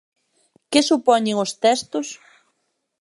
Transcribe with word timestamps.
Que 0.71 0.79
supoñen 0.89 1.35
os 1.43 1.51
textos? 1.63 2.07